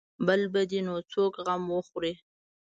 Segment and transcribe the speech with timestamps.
[0.27, 2.13] بل به دې نو څوک غم وخوري.